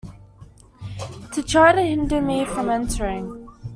To 1.35 1.43
try 1.43 1.73
to 1.73 1.81
hinder 1.83 2.21
me 2.21 2.43
from 2.43 2.71
entering. 2.71 3.47